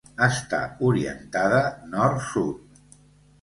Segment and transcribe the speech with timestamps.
[0.27, 1.59] Està orientada
[1.93, 2.83] nord-sud.